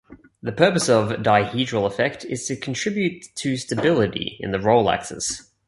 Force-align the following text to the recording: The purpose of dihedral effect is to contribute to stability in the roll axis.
The 0.41 0.51
purpose 0.51 0.89
of 0.89 1.21
dihedral 1.21 1.85
effect 1.85 2.25
is 2.25 2.47
to 2.47 2.55
contribute 2.55 3.23
to 3.35 3.55
stability 3.55 4.37
in 4.39 4.49
the 4.49 4.59
roll 4.59 4.89
axis. 4.89 5.51